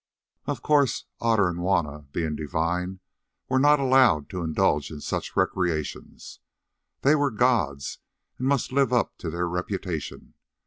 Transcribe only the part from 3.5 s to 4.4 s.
not allowed